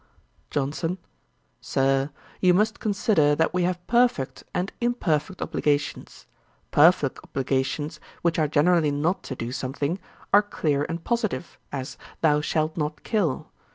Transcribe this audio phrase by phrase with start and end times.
[0.49, 0.97] JOHNSON.
[1.59, 2.09] 'Sir
[2.39, 6.25] you must consider that we have perfect and imperfect obligations.
[6.71, 9.99] Perfect obligations, which are generally not to do something,
[10.33, 13.51] are clear and positive; as, 'thou shalt not kill.'